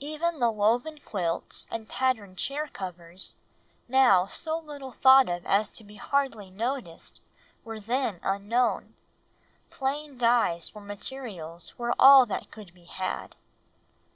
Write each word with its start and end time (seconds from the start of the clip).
Even 0.00 0.38
the 0.38 0.50
woven 0.50 1.00
quilts 1.00 1.66
and 1.70 1.86
patterned 1.86 2.38
chair 2.38 2.66
covers, 2.66 3.36
now 3.88 4.24
so 4.24 4.56
little 4.58 4.92
thought 4.92 5.28
of 5.28 5.44
as 5.44 5.68
to 5.68 5.84
be 5.84 5.96
hardly 5.96 6.48
noticed, 6.50 7.20
were 7.62 7.78
then 7.78 8.18
unknown; 8.22 8.94
plain 9.68 10.16
dyes 10.16 10.66
for 10.70 10.80
materials 10.80 11.76
were 11.78 11.94
all 11.98 12.24
that 12.24 12.50
could 12.50 12.72
be 12.72 12.86
had. 12.86 13.34